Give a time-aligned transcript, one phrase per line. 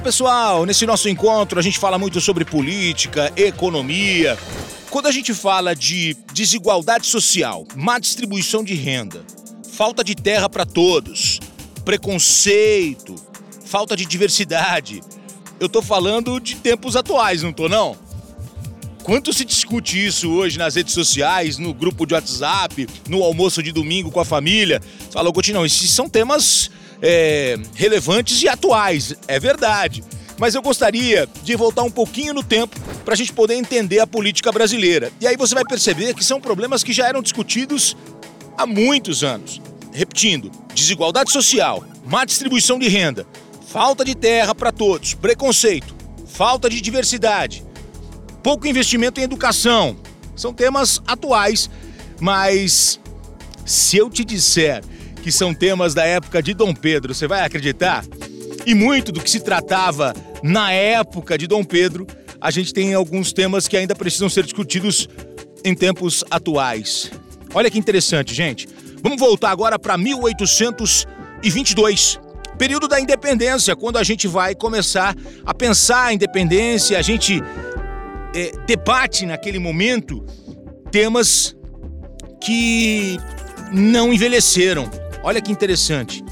[0.00, 0.64] pessoal!
[0.64, 4.38] Nesse nosso encontro a gente fala muito sobre política, economia.
[4.88, 9.22] Quando a gente fala de desigualdade social, má distribuição de renda,
[9.72, 11.38] falta de terra para todos,
[11.84, 13.14] preconceito,
[13.66, 15.02] falta de diversidade,
[15.60, 17.96] eu tô falando de tempos atuais, não tô não?
[19.02, 23.70] Quanto se discute isso hoje nas redes sociais, no grupo de WhatsApp, no almoço de
[23.70, 24.80] domingo com a família?
[25.10, 26.70] Fala, Coutinho, não, esses são temas
[27.02, 30.02] é, relevantes e atuais, é verdade.
[30.38, 34.06] Mas eu gostaria de voltar um pouquinho no tempo para a gente poder entender a
[34.06, 35.12] política brasileira.
[35.20, 37.94] E aí você vai perceber que são problemas que já eram discutidos
[38.56, 39.60] há muitos anos.
[39.92, 43.26] Repetindo: desigualdade social, má distribuição de renda,
[43.68, 45.94] falta de terra para todos, preconceito,
[46.26, 47.62] falta de diversidade,
[48.42, 49.96] pouco investimento em educação.
[50.34, 51.68] São temas atuais,
[52.18, 52.98] mas
[53.66, 54.82] se eu te disser
[55.22, 58.04] que são temas da época de Dom Pedro, você vai acreditar?
[58.66, 62.06] E muito do que se tratava na época de Dom Pedro,
[62.40, 65.08] a gente tem alguns temas que ainda precisam ser discutidos
[65.64, 67.10] em tempos atuais.
[67.52, 68.68] Olha que interessante, gente.
[69.02, 72.20] Vamos voltar agora para 1822,
[72.58, 77.42] período da independência, quando a gente vai começar a pensar a independência, a gente
[78.34, 80.24] é, debate naquele momento
[80.90, 81.56] temas
[82.40, 83.18] que
[83.72, 84.90] não envelheceram.
[85.22, 86.24] Olha que interessante.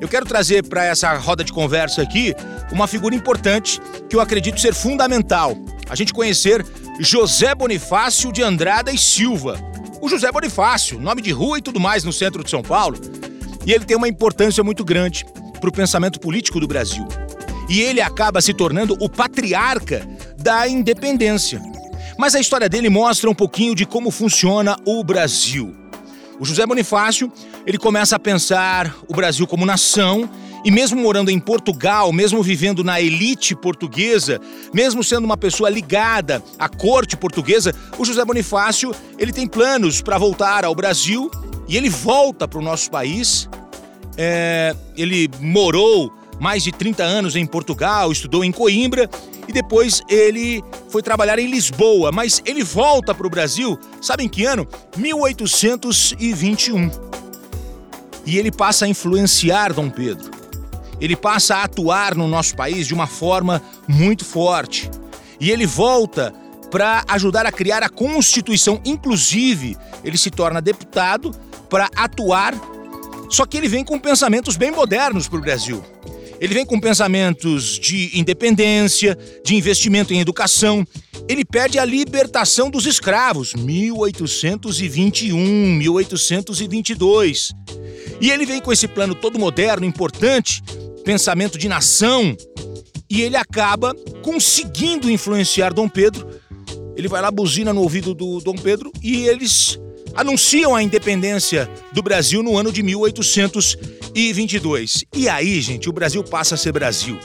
[0.00, 2.34] Eu quero trazer para essa roda de conversa aqui
[2.72, 5.56] uma figura importante que eu acredito ser fundamental.
[5.88, 6.64] A gente conhecer
[6.98, 9.58] José Bonifácio de Andrada e Silva.
[10.00, 12.98] O José Bonifácio, nome de rua e tudo mais no centro de São Paulo.
[13.66, 15.26] E ele tem uma importância muito grande
[15.60, 17.06] para o pensamento político do Brasil.
[17.68, 20.06] E ele acaba se tornando o patriarca
[20.38, 21.60] da independência.
[22.16, 25.76] Mas a história dele mostra um pouquinho de como funciona o Brasil.
[26.38, 27.30] O José Bonifácio,
[27.66, 30.28] ele começa a pensar o Brasil como nação
[30.64, 34.40] e mesmo morando em Portugal, mesmo vivendo na elite portuguesa,
[34.72, 40.18] mesmo sendo uma pessoa ligada à corte portuguesa, o José Bonifácio, ele tem planos para
[40.18, 41.30] voltar ao Brasil
[41.66, 43.48] e ele volta para o nosso país.
[44.16, 49.08] É, ele morou mais de 30 anos em Portugal, estudou em Coimbra
[49.46, 54.28] e depois ele foi trabalhar em Lisboa, mas ele volta para o Brasil, sabe em
[54.28, 54.66] que ano?
[54.96, 57.09] 1821.
[58.26, 60.30] E ele passa a influenciar Dom Pedro.
[61.00, 64.90] Ele passa a atuar no nosso país de uma forma muito forte.
[65.40, 66.32] E ele volta
[66.70, 68.80] para ajudar a criar a Constituição.
[68.84, 71.32] Inclusive, ele se torna deputado
[71.68, 72.54] para atuar.
[73.30, 75.82] Só que ele vem com pensamentos bem modernos para o Brasil.
[76.40, 80.86] Ele vem com pensamentos de independência, de investimento em educação.
[81.28, 87.50] Ele pede a libertação dos escravos, 1821, 1822.
[88.20, 90.62] E ele vem com esse plano todo moderno, importante,
[91.04, 92.34] pensamento de nação,
[93.08, 96.26] e ele acaba conseguindo influenciar Dom Pedro.
[96.96, 99.78] Ele vai lá, buzina no ouvido do Dom Pedro e eles
[100.14, 103.99] anunciam a independência do Brasil no ano de 1822.
[105.14, 107.18] E aí, gente, o Brasil passa a ser Brasil.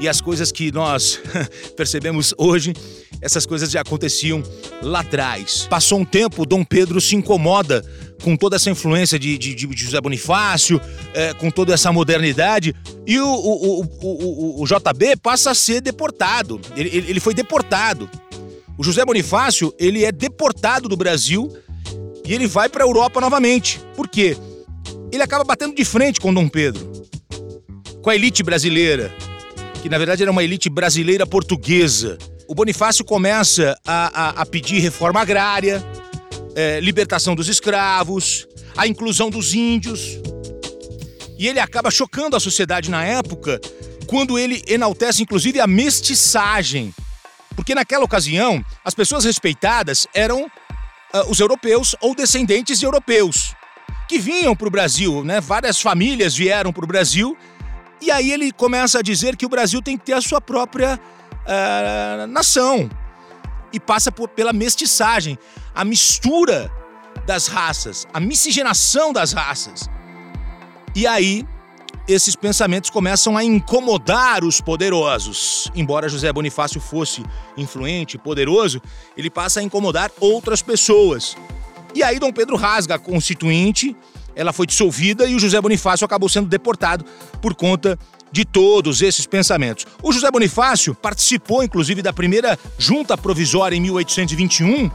[0.00, 1.20] E as coisas que nós
[1.76, 2.72] percebemos hoje,
[3.20, 4.42] essas coisas já aconteciam
[4.82, 5.66] lá atrás.
[5.68, 7.84] Passou um tempo, Dom Pedro se incomoda
[8.22, 10.80] com toda essa influência de, de, de José Bonifácio,
[11.14, 12.74] é, com toda essa modernidade,
[13.06, 16.60] e o, o, o, o, JB passa a ser deportado.
[16.76, 18.08] Ele, ele foi deportado.
[18.76, 21.52] O José Bonifácio, ele é deportado do Brasil
[22.24, 23.80] e ele vai para a Europa novamente.
[23.96, 24.36] Por quê?
[25.10, 26.92] Ele acaba batendo de frente com Dom Pedro,
[28.02, 29.12] com a elite brasileira,
[29.82, 32.18] que na verdade era uma elite brasileira portuguesa.
[32.46, 35.82] O Bonifácio começa a, a, a pedir reforma agrária,
[36.54, 38.46] é, libertação dos escravos,
[38.76, 40.18] a inclusão dos índios.
[41.38, 43.60] E ele acaba chocando a sociedade na época,
[44.06, 46.94] quando ele enaltece inclusive a mestiçagem.
[47.56, 53.47] Porque naquela ocasião, as pessoas respeitadas eram uh, os europeus ou descendentes de europeus
[54.08, 55.40] que vinham para o Brasil, né?
[55.40, 57.36] Várias famílias vieram para o Brasil
[58.00, 60.98] e aí ele começa a dizer que o Brasil tem que ter a sua própria
[60.98, 62.88] uh, nação
[63.72, 65.38] e passa por, pela mestiçagem,
[65.74, 66.72] a mistura
[67.26, 69.90] das raças, a miscigenação das raças.
[70.94, 71.46] E aí
[72.08, 75.70] esses pensamentos começam a incomodar os poderosos.
[75.74, 77.22] Embora José Bonifácio fosse
[77.56, 78.80] influente, poderoso,
[79.14, 81.36] ele passa a incomodar outras pessoas.
[81.98, 83.96] E aí Dom Pedro rasga a Constituinte,
[84.36, 87.04] ela foi dissolvida e o José Bonifácio acabou sendo deportado
[87.42, 87.98] por conta
[88.30, 89.84] de todos esses pensamentos.
[90.00, 94.88] O José Bonifácio participou, inclusive, da primeira junta provisória em 1821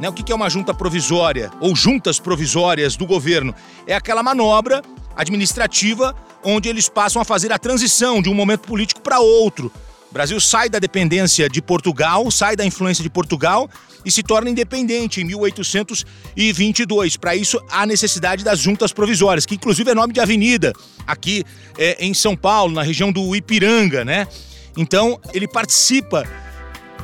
[0.00, 0.08] Né?
[0.08, 3.54] O que é uma junta provisória ou juntas provisórias do governo?
[3.86, 4.82] É aquela manobra
[5.14, 9.70] administrativa onde eles passam a fazer a transição de um momento político para outro.
[10.14, 13.68] O Brasil sai da dependência de Portugal, sai da influência de Portugal
[14.04, 17.16] e se torna independente em 1822.
[17.16, 20.72] Para isso, há necessidade das juntas provisórias, que inclusive é nome de avenida
[21.04, 21.42] aqui
[21.76, 24.28] é, em São Paulo, na região do Ipiranga, né?
[24.76, 26.22] Então, ele participa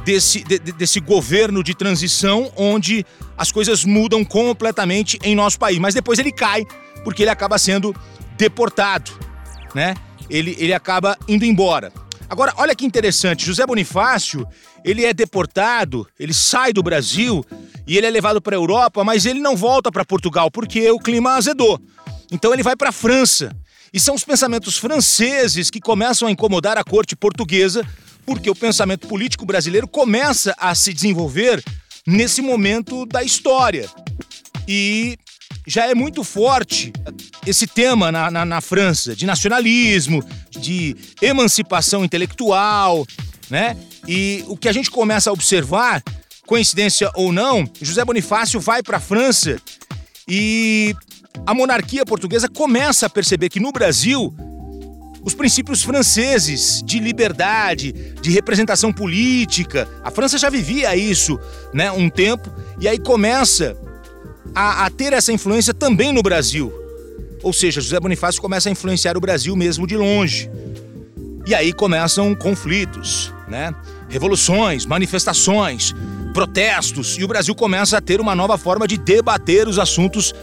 [0.04, 3.04] desse, de, desse governo de transição onde
[3.36, 5.80] as coisas mudam completamente em nosso país.
[5.80, 6.64] Mas depois ele cai,
[7.02, 7.92] porque ele acaba sendo
[8.36, 9.10] deportado,
[9.74, 9.96] né?
[10.30, 11.92] Ele, ele acaba indo embora.
[12.31, 14.47] Agora, olha que interessante, José Bonifácio,
[14.85, 17.44] ele é deportado, ele sai do Brasil
[17.85, 21.00] e ele é levado para a Europa, mas ele não volta para Portugal porque o
[21.00, 21.81] clima azedou.
[22.31, 23.50] Então ele vai para a França.
[23.93, 27.85] E são os pensamentos franceses que começam a incomodar a corte portuguesa,
[28.25, 31.61] porque o pensamento político brasileiro começa a se desenvolver
[32.06, 33.91] nesse momento da história.
[34.69, 35.19] E
[35.67, 36.93] já é muito forte
[37.47, 40.25] esse tema na, na, na, França, de nacionalismo,
[40.60, 43.06] de emancipação intelectual,
[43.48, 43.76] né?
[44.06, 46.02] E o que a gente começa a observar,
[46.46, 49.60] coincidência ou não, José Bonifácio vai para a França
[50.28, 50.94] e
[51.46, 54.34] a monarquia portuguesa começa a perceber que no Brasil
[55.22, 57.92] os princípios franceses de liberdade,
[58.22, 61.38] de representação política, a França já vivia isso,
[61.74, 63.76] né, um tempo, e aí começa
[64.54, 66.72] a, a ter essa influência também no Brasil.
[67.42, 70.50] Ou seja, José Bonifácio começa a influenciar o Brasil mesmo de longe.
[71.46, 73.75] E aí começam conflitos, né?
[74.08, 75.94] Revoluções, manifestações,
[76.34, 80.34] protestos, e o Brasil começa a ter uma nova forma de debater os assuntos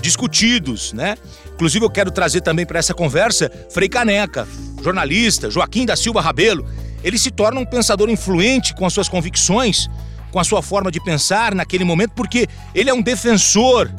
[0.00, 1.16] discutidos, né?
[1.54, 4.46] Inclusive eu quero trazer também para essa conversa Frei Caneca,
[4.82, 6.66] jornalista, Joaquim da Silva Rabelo.
[7.04, 9.88] Ele se torna um pensador influente com as suas convicções
[10.36, 13.90] com a sua forma de pensar naquele momento, porque ele é um defensor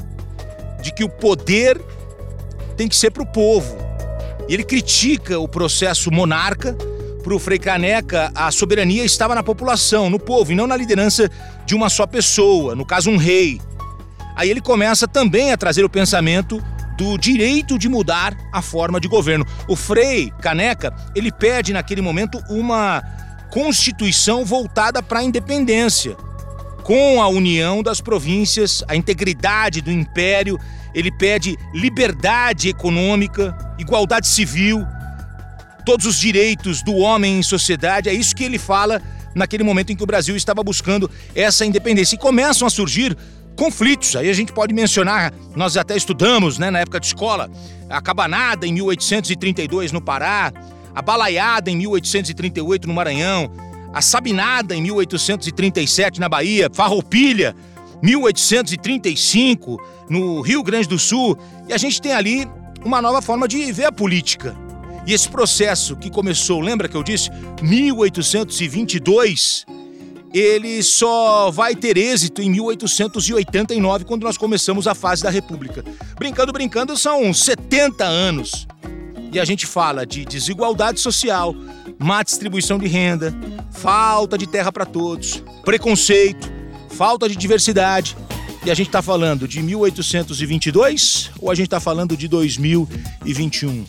[0.84, 1.82] de que o poder
[2.78, 3.76] tem que ser para o povo.
[4.48, 6.78] E ele critica o processo monarca.
[7.24, 11.30] Para o Frei Caneca, a soberania estava na população, no povo, e não na liderança
[11.66, 13.60] de uma só pessoa, no caso, um rei.
[14.34, 16.64] Aí ele começa também a trazer o pensamento
[16.98, 19.46] do direito de mudar a forma de governo.
[19.68, 23.04] O Frei Caneca, ele pede naquele momento uma
[23.52, 26.16] constituição voltada para a independência
[26.88, 30.58] com a união das províncias, a integridade do império,
[30.96, 34.88] ele pede liberdade econômica, igualdade civil,
[35.86, 38.08] todos os direitos do homem em sociedade.
[38.08, 39.02] É isso que ele fala
[39.36, 42.16] naquele momento em que o Brasil estava buscando essa independência.
[42.16, 43.18] E começam a surgir
[43.58, 44.16] conflitos.
[44.16, 47.52] Aí a gente pode mencionar, nós até estudamos né, na época de escola,
[47.90, 50.54] a Cabanada em 1832 no Pará,
[50.96, 53.52] a Balaiada em 1838 no Maranhão,
[53.98, 57.56] a Sabinada em 1837 na Bahia, Farroupilha
[58.04, 61.36] 1835 no Rio Grande do Sul,
[61.68, 62.48] e a gente tem ali
[62.86, 64.56] uma nova forma de ver a política.
[65.08, 67.32] E esse processo que começou, lembra que eu disse,
[67.64, 69.66] 1822,
[70.32, 75.84] ele só vai ter êxito em 1889, quando nós começamos a fase da República.
[76.20, 78.68] Brincando, brincando, são 70 anos.
[79.32, 81.54] E a gente fala de desigualdade social,
[82.00, 83.34] má distribuição de renda,
[83.72, 86.52] falta de terra para todos, preconceito,
[86.90, 88.16] falta de diversidade.
[88.66, 93.86] E a gente está falando de 1822 ou a gente está falando de 2021?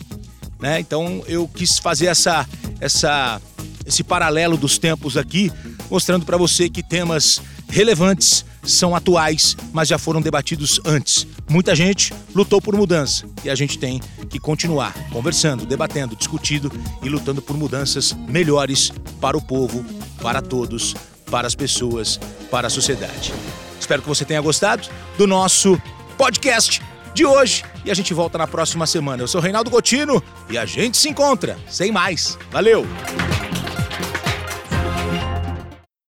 [0.59, 0.79] Né?
[0.79, 2.47] Então eu quis fazer essa,
[2.79, 3.41] essa,
[3.85, 5.51] esse paralelo dos tempos aqui,
[5.89, 11.25] mostrando para você que temas relevantes são atuais, mas já foram debatidos antes.
[11.49, 13.99] Muita gente lutou por mudança e a gente tem
[14.29, 19.83] que continuar conversando, debatendo, discutindo e lutando por mudanças melhores para o povo,
[20.21, 20.95] para todos,
[21.29, 22.19] para as pessoas,
[22.51, 23.33] para a sociedade.
[23.79, 24.87] Espero que você tenha gostado
[25.17, 25.81] do nosso
[26.17, 26.81] podcast
[27.13, 29.23] de hoje e a gente volta na próxima semana.
[29.23, 31.57] Eu sou Reinaldo Gotino e a gente se encontra.
[31.67, 32.37] Sem mais.
[32.51, 32.85] Valeu!